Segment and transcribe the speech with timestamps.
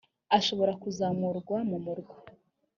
[0.37, 2.15] ashobora kuzamurwa mu murwa